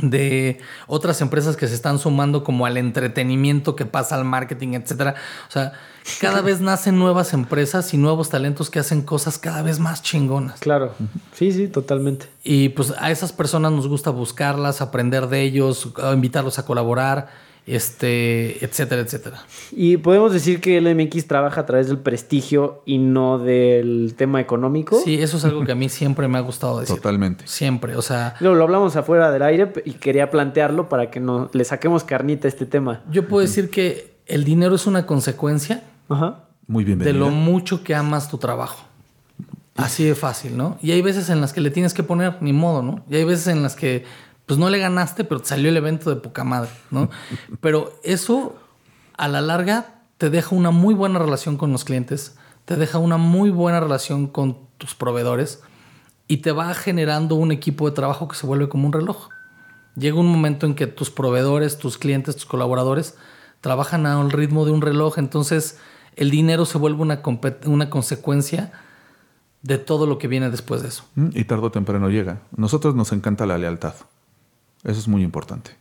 [0.00, 5.14] de otras empresas que se están sumando como al entretenimiento que pasa al marketing, etcétera.
[5.48, 5.72] O sea,
[6.20, 10.60] cada vez nacen nuevas empresas y nuevos talentos que hacen cosas cada vez más chingonas.
[10.60, 10.94] Claro.
[11.32, 12.26] Sí, sí, totalmente.
[12.44, 18.64] Y pues a esas personas nos gusta buscarlas, aprender de ellos, invitarlos a colaborar este,
[18.64, 19.44] etcétera, etcétera.
[19.72, 24.40] Y podemos decir que el MX trabaja a través del prestigio y no del tema
[24.40, 25.00] económico.
[25.04, 26.96] Sí, eso es algo que a mí siempre me ha gustado decir.
[26.96, 27.46] Totalmente.
[27.46, 28.36] Siempre, o sea...
[28.40, 32.46] Lo, lo hablamos afuera del aire y quería plantearlo para que no, le saquemos carnita
[32.46, 33.02] a este tema.
[33.10, 35.82] Yo puedo decir que el dinero es una consecuencia
[36.66, 38.86] Muy de lo mucho que amas tu trabajo.
[39.76, 40.78] Así de fácil, ¿no?
[40.80, 43.04] Y hay veces en las que le tienes que poner, ni modo, ¿no?
[43.10, 44.04] Y hay veces en las que
[44.46, 47.10] pues no le ganaste, pero te salió el evento de poca madre, ¿no?
[47.60, 48.56] pero eso
[49.16, 53.16] a la larga te deja una muy buena relación con los clientes, te deja una
[53.16, 55.62] muy buena relación con tus proveedores
[56.28, 59.28] y te va generando un equipo de trabajo que se vuelve como un reloj.
[59.94, 63.16] Llega un momento en que tus proveedores, tus clientes, tus colaboradores
[63.60, 65.78] trabajan al ritmo de un reloj, entonces
[66.16, 67.22] el dinero se vuelve una,
[67.64, 68.72] una consecuencia
[69.62, 71.04] de todo lo que viene después de eso.
[71.14, 72.42] Mm, y tarde o temprano llega.
[72.56, 73.94] Nosotros nos encanta la lealtad.
[74.86, 75.72] Eso es muy importante.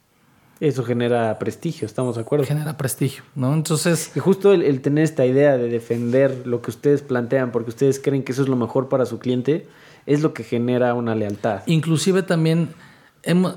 [0.60, 2.46] Eso genera prestigio, ¿estamos de acuerdo?
[2.46, 3.54] Genera prestigio, ¿no?
[3.54, 4.12] Entonces...
[4.16, 8.24] Y justo el, tener esta idea de defender lo que ustedes plantean porque ustedes creen
[8.24, 9.68] que eso es lo mejor para su cliente,
[10.06, 11.62] es lo que genera una lealtad.
[11.66, 12.70] Inclusive también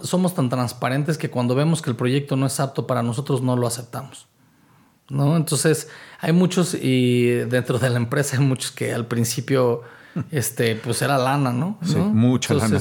[0.03, 3.57] somos tan transparentes que cuando vemos que el proyecto no es apto para nosotros, no
[3.57, 4.27] lo aceptamos.
[5.09, 5.37] ¿no?
[5.37, 5.89] Entonces,
[6.21, 9.83] hay muchos, y dentro de la empresa hay muchos que al principio,
[10.31, 11.79] este, pues era lana, ¿no?
[11.83, 12.81] Sí, mucha lana.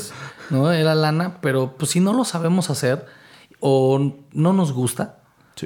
[0.49, 0.71] ¿no?
[0.71, 3.05] Era lana, pero pues si no lo sabemos hacer
[3.59, 5.19] o no nos gusta.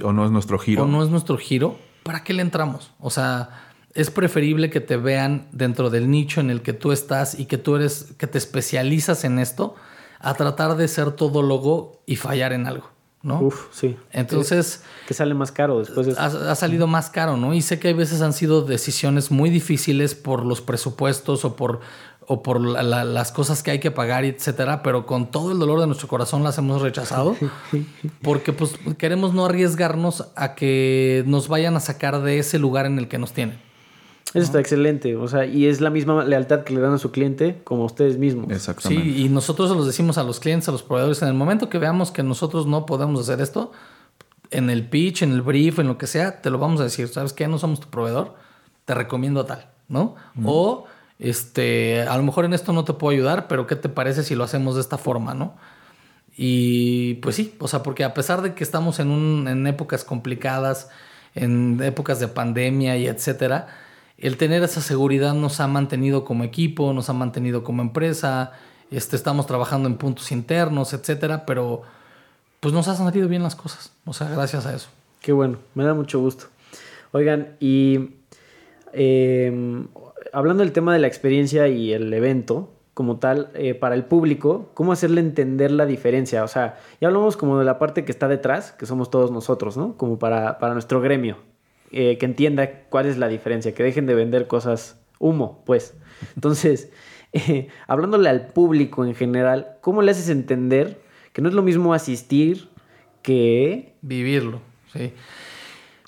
[0.04, 0.84] o no es nuestro giro.
[0.84, 2.92] O no es nuestro giro, ¿para qué le entramos?
[3.00, 3.50] O sea,
[3.94, 7.58] es preferible que te vean dentro del nicho en el que tú estás y que
[7.58, 9.76] tú eres, que te especializas en esto,
[10.20, 12.90] a tratar de ser todo logo y fallar en algo.
[13.24, 13.42] ¿No?
[13.42, 13.98] Uf, sí.
[14.12, 14.84] Entonces.
[15.08, 17.54] Que sale más caro después de ha, ha, salido más caro, ¿no?
[17.54, 21.82] Y sé que a veces han sido decisiones muy difíciles por los presupuestos o por
[22.28, 25.88] o por las cosas que hay que pagar, etcétera, pero con todo el dolor de
[25.88, 27.36] nuestro corazón las hemos rechazado
[28.22, 33.00] porque pues queremos no arriesgarnos a que nos vayan a sacar de ese lugar en
[33.00, 33.60] el que nos tienen.
[34.34, 37.12] Eso está excelente, o sea, y es la misma lealtad que le dan a su
[37.12, 38.50] cliente como a ustedes mismos.
[38.50, 39.04] Exactamente.
[39.04, 41.68] Sí, y nosotros se los decimos a los clientes, a los proveedores, en el momento
[41.68, 43.74] que veamos que nosotros no podemos hacer esto,
[44.50, 47.10] en el pitch, en el brief, en lo que sea, te lo vamos a decir,
[47.10, 47.48] ¿sabes qué?
[47.48, 48.36] No somos tu proveedor,
[48.86, 50.16] te recomiendo tal, ¿no?
[50.46, 50.86] O
[51.20, 54.36] este, a lo mejor en esto no te puedo ayudar, pero ¿qué te parece si
[54.36, 55.56] lo hacemos de esta forma, no?
[56.36, 60.04] Y pues sí, o sea, porque a pesar de que estamos en, un, en épocas
[60.04, 60.90] complicadas,
[61.36, 63.68] en épocas de pandemia y etcétera,
[64.22, 68.52] el tener esa seguridad nos ha mantenido como equipo, nos ha mantenido como empresa,
[68.92, 71.82] este, estamos trabajando en puntos internos, etcétera, pero
[72.60, 74.90] pues nos han salido bien las cosas, o sea, gracias a eso.
[75.22, 76.46] Qué bueno, me da mucho gusto.
[77.12, 78.12] Oigan, y
[78.94, 79.84] eh,
[80.32, 84.70] hablando del tema de la experiencia y el evento como tal, eh, para el público,
[84.74, 86.44] ¿cómo hacerle entender la diferencia?
[86.44, 89.78] O sea, ya hablamos como de la parte que está detrás, que somos todos nosotros,
[89.78, 89.96] ¿no?
[89.98, 91.38] Como para, para nuestro gremio,
[91.92, 95.96] eh, que entienda cuál es la diferencia, que dejen de vender cosas humo, pues.
[96.36, 96.92] Entonces,
[97.34, 101.02] eh, hablándole al público en general, ¿cómo le haces entender
[101.34, 102.70] que no es lo mismo asistir
[103.22, 103.96] que...
[104.02, 105.14] Vivirlo, sí.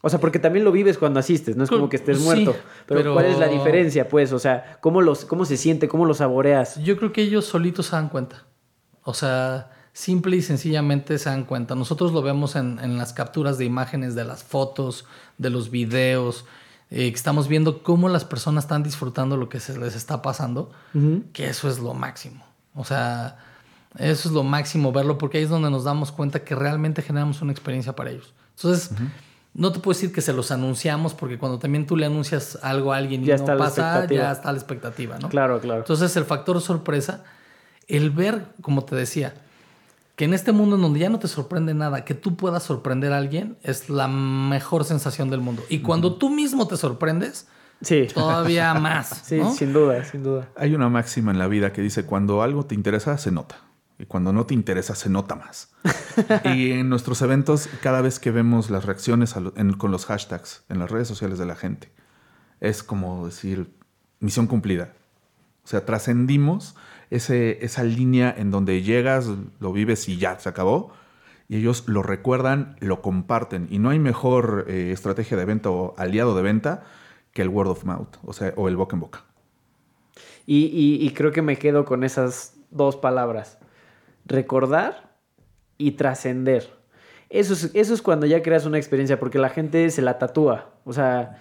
[0.05, 2.53] O sea, porque también lo vives cuando asistes, no es como que estés muerto.
[2.87, 4.33] pero, ¿cuál es la diferencia, pues?
[4.33, 5.87] O sea, ¿cómo, los, ¿cómo se siente?
[5.87, 6.83] ¿Cómo lo saboreas?
[6.83, 8.45] Yo creo que ellos solitos se dan cuenta.
[9.03, 11.75] O sea, simple y sencillamente se dan cuenta.
[11.75, 15.05] Nosotros lo vemos en, las capturas de imágenes de las fotos,
[15.37, 16.45] de los videos.
[16.89, 20.71] Eh, estamos viendo cómo las personas están disfrutando lo que se les está pasando,
[21.31, 22.43] que eso es lo máximo.
[22.75, 23.37] O sea,
[23.97, 27.41] eso es lo máximo verlo porque ahí es donde nos damos cuenta que realmente generamos
[27.41, 28.33] una experiencia para ellos.
[28.55, 28.91] Entonces,
[29.53, 32.93] no te puedo decir que se los anunciamos porque cuando también tú le anuncias algo
[32.93, 35.29] a alguien y no pasa, ya está la expectativa, ¿no?
[35.29, 35.81] Claro, claro.
[35.81, 37.23] Entonces el factor sorpresa,
[37.87, 39.35] el ver, como te decía,
[40.15, 43.13] que en este mundo en donde ya no te sorprende nada, que tú puedas sorprender
[43.13, 45.63] a alguien, es la mejor sensación del mundo.
[45.69, 47.47] Y cuando tú mismo te sorprendes,
[47.81, 48.07] sí.
[48.13, 49.23] todavía más.
[49.23, 50.49] sí, sin duda, sin duda.
[50.55, 53.57] Hay una máxima en la vida que dice, cuando algo te interesa, se nota.
[53.97, 55.71] Y cuando no te interesa, se nota más.
[56.45, 59.35] y en nuestros eventos, cada vez que vemos las reacciones
[59.77, 61.91] con los hashtags en las redes sociales de la gente,
[62.59, 63.73] es como decir,
[64.19, 64.93] misión cumplida.
[65.63, 66.75] O sea, trascendimos
[67.15, 70.91] esa línea en donde llegas, lo vives y ya, se acabó.
[71.49, 73.67] Y ellos lo recuerdan, lo comparten.
[73.69, 76.83] Y no hay mejor eh, estrategia de venta o aliado de venta
[77.31, 79.25] que el word of mouth, o sea, o el boca en boca.
[80.45, 83.57] y creo que me quedo con esas dos palabras
[84.25, 85.15] recordar
[85.77, 86.69] y trascender.
[87.29, 90.75] Eso es, eso es cuando ya creas una experiencia, porque la gente se la tatúa.
[90.85, 91.39] O sea,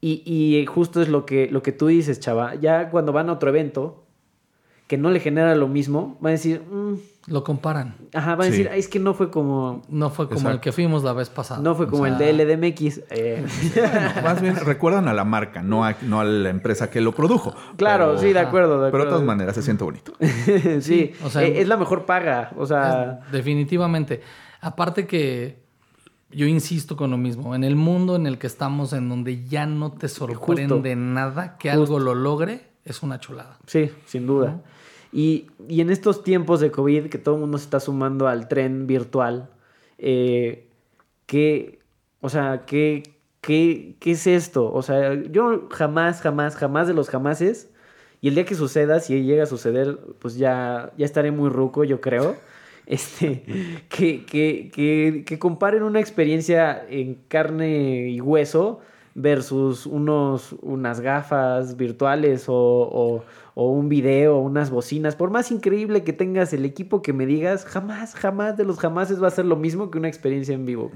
[0.00, 2.54] y, y, justo es lo que, lo que tú dices, chava.
[2.56, 4.06] Ya cuando van a otro evento,
[4.90, 6.62] que no le genera lo mismo, van a decir...
[6.68, 6.94] Mm".
[7.28, 7.94] lo comparan.
[8.12, 9.82] Ajá, van a decir, es que no fue como...
[9.88, 11.60] No fue como el que fuimos la vez pasada.
[11.60, 13.02] No fue como el de LDMX.
[13.10, 13.46] Eh.
[14.24, 17.54] más bien recuerdan a la marca, no a, no a la empresa que lo produjo.
[17.76, 20.12] Claro, sí, de acuerdo, Pero de todas maneras se siente bonito.
[20.80, 23.20] sí, o sea, eh, es la mejor paga, o sea...
[23.30, 24.22] definitivamente.
[24.60, 25.62] Aparte que
[26.32, 29.66] yo insisto con lo mismo, en el mundo en el que estamos, en donde ya
[29.66, 33.56] no te sorprende nada que algo lo logre, es una chulada.
[33.68, 34.60] Sí, sin duda.
[35.12, 38.86] Y, en estos tiempos de COVID, que todo el mundo se está sumando al tren
[38.86, 39.50] virtual,
[39.98, 40.68] eh,
[41.26, 41.80] ¿qué,
[42.20, 43.02] o sea, ¿qué,
[43.40, 44.72] qué, qué es esto?
[44.72, 47.70] O sea, yo jamás, jamás, jamás de los jamases,
[48.20, 51.84] y el día que suceda, si llega a suceder, pues ya, ya estaré muy ruco,
[51.84, 52.36] yo creo.
[52.86, 53.44] Este,
[53.88, 58.80] que, que, que, que comparen una experiencia en carne y hueso
[59.14, 63.24] versus unos, unas gafas virtuales o,
[63.68, 65.16] un video, unas bocinas.
[65.16, 69.22] Por más increíble que tengas el equipo que me digas, jamás, jamás de los jamases
[69.22, 70.90] va a ser lo mismo que una experiencia en vivo.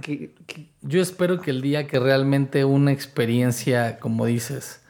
[0.82, 4.82] Yo espero que el día que realmente una experiencia, como dices,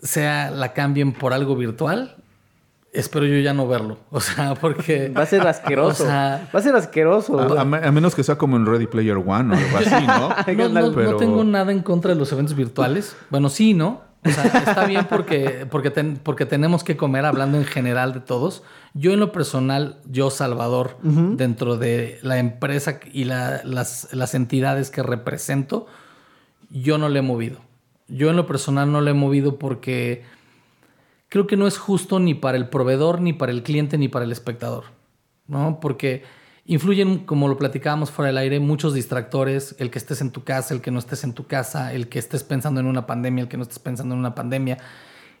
[0.00, 2.16] sea la cambien por algo virtual,
[2.92, 3.98] espero yo ya no verlo.
[4.10, 5.10] O sea, porque.
[5.10, 6.06] Va a ser asqueroso.
[6.06, 7.38] va a ser asqueroso.
[7.58, 10.70] A, menos que sea como en Ready Player One o algo así, ¿no?
[10.92, 13.16] no, tengo nada en contra de los eventos virtuales.
[13.30, 14.05] Bueno, sí, ¿no?
[14.26, 18.62] O sea, está bien porque, porque, porque tenemos que comer hablando en general de todos.
[18.94, 25.02] Yo en lo personal, yo Salvador, dentro de la empresa y las, las entidades que
[25.02, 25.86] represento,
[26.70, 27.60] yo no le he movido.
[28.08, 30.24] Yo en lo personal no le he movido porque
[31.28, 34.24] creo que no es justo ni para el proveedor, ni para el cliente, ni para
[34.24, 34.84] el espectador,
[35.48, 35.80] ¿no?
[35.80, 36.22] Porque
[36.66, 40.74] influyen, como lo platicábamos fuera del aire, muchos distractores, el que estés en tu casa,
[40.74, 43.48] el que no estés en tu casa, el que estés pensando en una pandemia, el
[43.48, 44.78] que no estés pensando en una pandemia.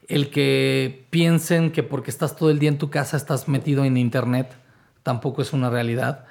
[0.08, 3.96] el que piensen que porque estás todo el día en tu casa estás metido en
[3.96, 4.54] internet,
[5.02, 6.26] tampoco es una realidad.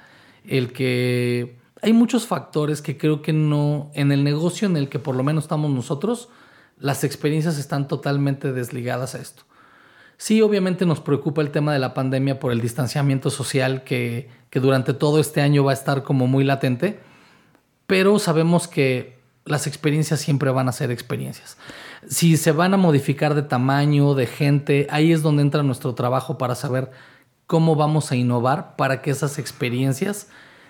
[0.46, 4.98] El que hay muchos factores que creo que no, en el negocio en el que
[4.98, 6.30] por lo menos estamos nosotros,
[6.78, 9.45] las experiencias están totalmente desligadas a esto.
[10.18, 14.60] Sí, obviamente nos preocupa el tema de la pandemia por el distanciamiento social que, que
[14.60, 17.00] durante todo este año va a estar como muy latente,
[17.86, 21.56] pero sabemos que las experiencias siempre van a ser experiencias.
[22.08, 26.36] Si se van a modificar de tamaño, de gente, ahí es donde entra nuestro trabajo
[26.38, 26.90] para saber
[27.46, 30.28] cómo vamos a innovar para que esas experiencias,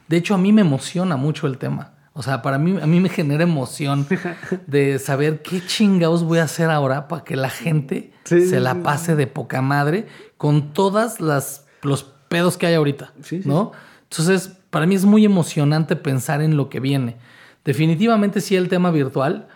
[0.09, 1.96] de hecho a mí me emociona mucho el tema.
[2.19, 4.07] O sea, para mí, a mí me genera emoción
[4.67, 9.15] de saber qué chingados voy a hacer ahora para que la gente se la pase
[9.17, 10.07] de poca madre
[10.39, 13.13] con todas las los pedos que hay ahorita,
[13.45, 13.73] ¿no?
[14.11, 17.17] Entonces, para mí es muy emocionante pensar en lo que viene.
[17.67, 19.49] Definitivamente sí el tema virtual,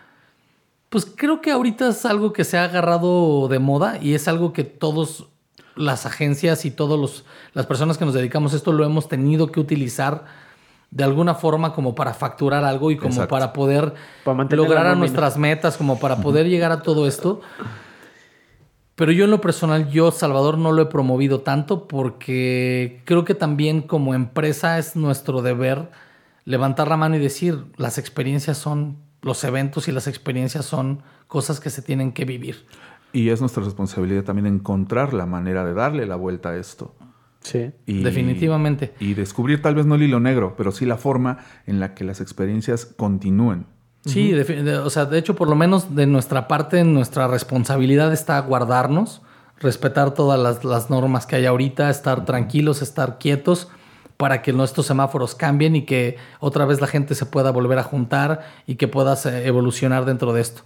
[0.91, 4.53] pues creo que ahorita es algo que se ha agarrado de moda y es algo
[4.53, 5.25] que todas
[5.77, 9.61] las agencias y todas las personas que nos dedicamos a esto lo hemos tenido que
[9.61, 10.50] utilizar
[10.91, 13.95] de alguna forma como para facturar algo y como para poder
[14.51, 17.41] lograr nuestras metas, como para poder llegar a todo esto.
[18.97, 23.35] Pero yo en lo personal, yo Salvador no lo he promovido tanto porque creo que
[23.35, 25.91] también como empresa es nuestro deber
[26.45, 31.61] levantar la mano y decir, las experiencias son, los eventos y las experiencias son cosas
[31.61, 32.67] que se tienen que vivir.
[33.13, 36.95] Y es nuestra responsabilidad también encontrar la manera de darle la vuelta a esto.
[37.41, 38.93] Sí, definitivamente.
[39.01, 42.05] Y descubrir tal vez no el hilo negro, pero sí la forma en la que
[42.05, 43.67] las experiencias continúen.
[44.05, 49.21] Sí, o sea, de hecho, por lo menos de nuestra parte, nuestra responsabilidad está guardarnos,
[49.59, 53.69] respetar todas las, las normas que hay ahorita, estar tranquilos, estar quietos
[54.17, 57.83] para que nuestros semáforos cambien y que otra vez la gente se pueda volver a
[57.83, 60.63] juntar y que puedas evolucionar dentro de esto.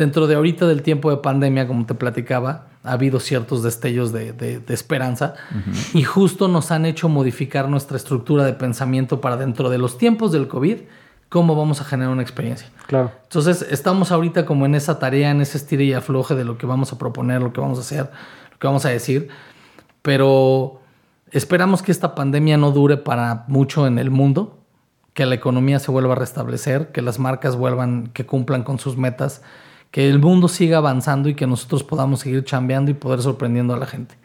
[0.00, 4.62] Dentro de ahorita del tiempo de pandemia, como te platicaba, ha habido ciertos destellos de,
[4.68, 5.34] esperanza
[5.92, 10.32] y justo nos han hecho modificar nuestra estructura de pensamiento para dentro de los tiempos
[10.32, 10.78] del COVID,
[11.28, 12.66] cómo vamos a generar una experiencia.
[12.86, 13.12] Claro.
[13.24, 16.64] Entonces, estamos ahorita como en esa tarea, en ese estira y afloje de lo que
[16.64, 18.10] vamos a proponer, lo que vamos a hacer,
[18.52, 19.28] lo que vamos a decir,
[20.00, 20.80] pero
[21.30, 24.60] esperamos que esta pandemia no dure para mucho en el mundo,
[25.12, 28.96] que la economía se vuelva a restablecer, que las marcas vuelvan, que cumplan con sus
[28.96, 29.42] metas
[29.90, 33.78] que el mundo siga avanzando y que nosotros podamos seguir chambeando y poder sorprendiendo a
[33.78, 34.16] la gente.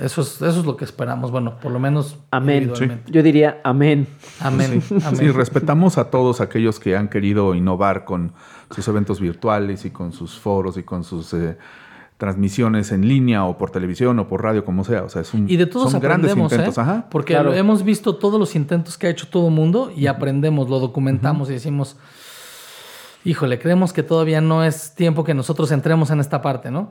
[0.00, 2.18] Eso, es, eso es lo que esperamos, bueno, por lo menos.
[2.30, 2.70] Amén.
[3.06, 4.06] Yo diría amén.
[4.38, 4.82] Amén.
[5.14, 5.30] Sí.
[5.30, 8.32] respetamos a todos aquellos que han querido innovar con
[8.70, 11.56] sus eventos virtuales y con sus foros y con sus eh,
[12.18, 15.04] transmisiones en línea o por televisión o por radio, como sea.
[15.04, 16.76] O sea, es un, y de todos son grandes intentos.
[16.76, 17.02] ¿eh?
[17.10, 20.80] Porque hemos visto todos los intentos que ha hecho todo el mundo y aprendemos, lo
[20.80, 21.96] documentamos y decimos
[23.24, 26.90] híjole, creemos que todavía no es tiempo que nosotros entremos en esta parte, ¿no?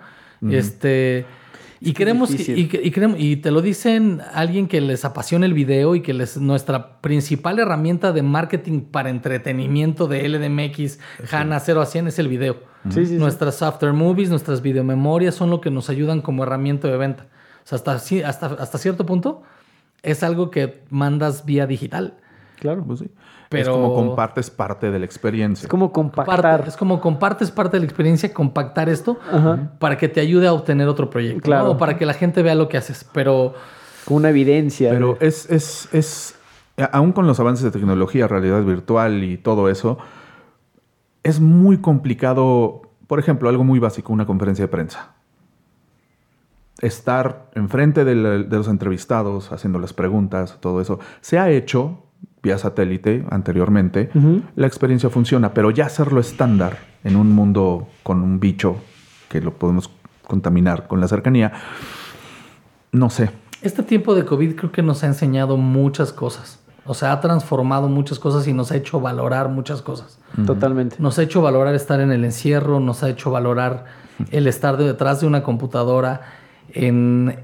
[0.50, 1.26] Este.
[1.84, 6.14] Y queremos, y, y, te lo dicen alguien que les apasiona el video y que
[6.14, 11.00] les nuestra principal herramienta de marketing para entretenimiento de LDMX,
[11.32, 12.58] HANA 0 a 100 es el video.
[12.84, 17.26] Nuestras after movies, nuestras videomemorias son lo que nos ayudan como herramienta de venta.
[17.64, 17.94] O sea, hasta,
[18.28, 19.42] hasta, hasta cierto punto
[20.04, 22.18] es algo que mandas vía digital.
[22.60, 23.10] Claro, pues sí.
[23.60, 25.66] Es como compartes parte de la experiencia.
[25.66, 26.64] Es como compactar.
[26.68, 29.18] es como compartes parte de la experiencia, compactar esto
[29.80, 31.42] para que te ayude a obtener otro proyecto.
[31.42, 31.72] Claro.
[31.72, 33.06] O para que la gente vea lo que haces.
[33.14, 33.54] Pero.
[34.06, 34.92] Con una evidencia.
[34.92, 36.36] Pero es, es, es.
[36.92, 39.98] Aún con los avances de tecnología, realidad virtual y todo eso,
[41.24, 42.84] es muy complicado.
[43.08, 45.14] Por ejemplo, algo muy básico, una conferencia de prensa.
[46.80, 51.00] Estar enfrente de, de los entrevistados, haciendo las preguntas, todo eso.
[51.20, 52.06] Se ha hecho
[52.44, 54.10] vía satélite anteriormente,
[54.56, 58.78] la experiencia funciona, pero ya hacerlo estándar en un mundo con un bicho
[59.30, 59.92] que lo podemos
[60.28, 61.52] contaminar con la cercanía,
[62.92, 63.30] no sé.
[63.62, 66.60] Este tiempo de COVID creo que nos ha enseñado muchas cosas.
[66.86, 70.18] O sea, ha transformado muchas cosas y nos ha hecho valorar muchas cosas.
[70.46, 70.96] Totalmente.
[71.00, 73.86] Nos ha hecho valorar estar en el encierro, nos ha hecho valorar
[74.32, 76.22] el estar detrás de una computadora,
[76.74, 77.38] en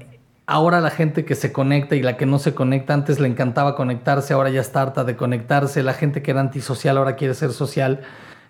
[0.50, 3.76] Ahora la gente que se conecta y la que no se conecta, antes le encantaba
[3.76, 5.82] conectarse, ahora ya está harta de conectarse.
[5.82, 8.00] La gente que era antisocial ahora quiere ser social.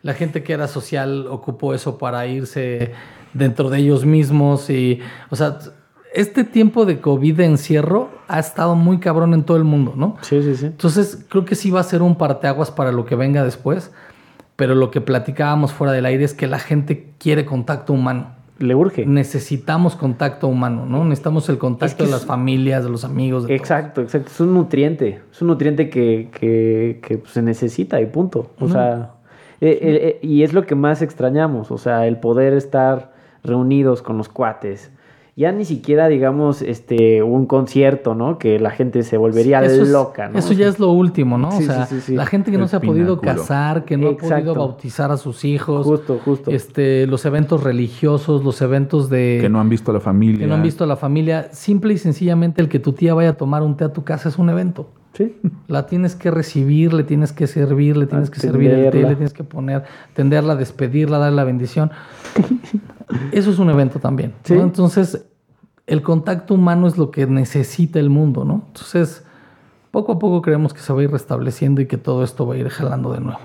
[0.02, 2.92] La gente que era social ocupó eso para irse
[3.34, 4.70] dentro de ellos mismos.
[4.70, 5.58] Y, o sea,
[6.14, 10.18] este tiempo de COVID de encierro ha estado muy cabrón en todo el mundo, ¿no?
[10.20, 10.66] Sí, sí, sí.
[10.66, 13.90] Entonces, creo que sí va a ser un parteaguas para lo que venga después.
[14.55, 18.74] Pero lo que platicábamos fuera del aire es que la gente quiere contacto humano le
[18.74, 19.06] urge.
[19.06, 21.04] Necesitamos contacto humano, ¿no?
[21.04, 23.46] Necesitamos el contacto de las familias, de los amigos.
[23.46, 24.30] De exacto, exacto.
[24.30, 25.20] Es un nutriente.
[25.30, 28.50] Es un nutriente que, que, se necesita y punto.
[28.61, 29.14] O sea,
[29.61, 31.70] eh, eh, y es lo que más extrañamos.
[31.70, 33.12] O sea, el poder estar
[33.44, 34.90] reunidos con los cuates.
[35.39, 38.39] Ya ni siquiera, digamos, este, un concierto, ¿no?
[38.39, 40.36] Que la gente se volvería loca, ¿no?
[40.36, 41.51] Eso ya es lo último, ¿no?
[41.51, 45.12] o sea, la gente que no se ha podido casar, que no ha podido bautizar
[45.12, 45.86] a sus hijos.
[45.86, 46.51] Justo, justo.
[46.51, 49.39] Este, los eventos religiosos, los eventos de...
[49.41, 50.41] Que no han visto a la familia.
[50.41, 51.51] Que no han visto a la familia.
[51.53, 54.30] Simple y sencillamente el que tu tía vaya a tomar un té a tu casa
[54.30, 54.91] es un evento.
[55.12, 55.36] Sí.
[55.68, 59.14] La tienes que recibir, le tienes que servir, le tienes que servir el té, le
[59.14, 59.84] tienes que poner,
[60.14, 61.93] tenderla, despedirla, darle la bendición.
[63.32, 64.34] Eso es un evento también.
[64.49, 65.28] Entonces,
[65.89, 68.62] el contacto humano es lo que necesita el mundo, ¿no?
[68.66, 69.24] Entonces,
[69.91, 72.55] poco a poco creemos que se va a ir restableciendo y que todo esto va
[72.55, 73.41] a ir jalando de nuevo.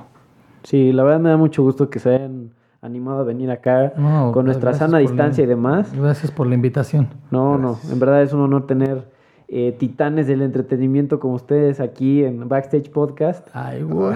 [0.64, 3.94] Sí, la verdad me da mucho gusto que se hayan animado a venir acá
[4.34, 5.94] con nuestra sana distancia y demás.
[5.96, 7.08] Gracias por la invitación.
[7.32, 9.08] No, no, en verdad es un honor tener
[9.48, 13.48] eh, titanes del entretenimiento como ustedes aquí en Backstage Podcast.
[13.54, 14.16] Ay, güey.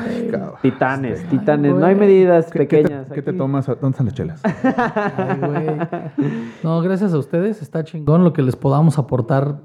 [0.62, 1.76] Titanes, titanes.
[1.76, 3.10] no hay medidas pequeñas.
[3.12, 3.66] ¿Qué te, tomas?
[3.68, 4.42] ¿Dónde están las chelas?
[4.46, 6.30] Ay, güey.
[6.64, 7.62] No, gracias a ustedes.
[7.62, 9.60] Está chingón lo que les podamos aportar.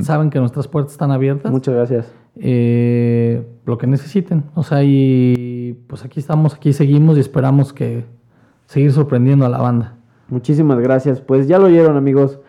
[0.00, 1.50] Saben que nuestras puertas están abiertas.
[1.50, 2.12] Muchas gracias.
[2.36, 4.44] Eh, lo que necesiten.
[4.54, 8.04] O sea, y pues aquí estamos, aquí seguimos y esperamos que
[8.66, 9.96] seguir sorprendiendo a la banda.
[10.28, 11.20] Muchísimas gracias.
[11.20, 12.40] Pues ya lo oyeron, amigos.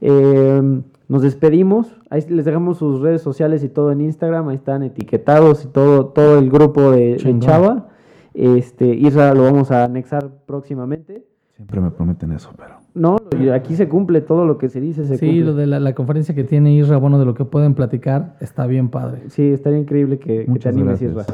[0.00, 2.00] Eh, nos despedimos.
[2.10, 4.48] Ahí les dejamos sus redes sociales y todo en Instagram.
[4.48, 7.88] Ahí están etiquetados y todo, todo el grupo de, Chava.
[8.32, 11.24] Este, Isra lo vamos a anexar próximamente.
[11.56, 12.74] Siempre me prometen eso, pero.
[12.94, 13.16] No,
[13.52, 15.04] aquí se cumple todo lo que se dice.
[15.04, 18.36] Se sí, lo de la, conferencia que tiene Isra, bueno, de lo que pueden platicar,
[18.40, 19.22] está bien padre.
[19.28, 21.24] Sí, estaría increíble que, te animes, Isra.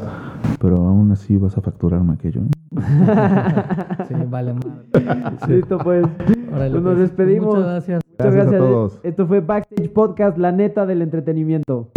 [0.59, 2.41] Pero aún así vas a facturarme aquello.
[2.41, 2.49] ¿eh?
[4.07, 4.53] sí, vale,
[5.47, 6.05] Listo, pues.
[6.51, 6.97] pues nos pues.
[6.99, 7.55] despedimos.
[7.55, 8.01] Muchas gracias.
[8.11, 8.99] Muchas gracias, a todos.
[9.01, 11.89] Esto fue Backstage Podcast, la neta del entretenimiento.